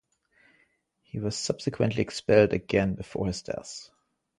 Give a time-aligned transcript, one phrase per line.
[1.03, 3.91] He was subsequently expelled again before his death.